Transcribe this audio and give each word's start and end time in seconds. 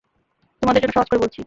তোমাদের 0.61 0.81
জন্য 0.81 0.93
সহজ 0.93 1.07
করে 1.09 1.19
বলছি। 1.19 1.39